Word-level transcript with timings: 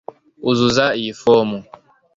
Uzuza 0.49 0.85
iyi 0.99 1.11
fomu 1.21 1.57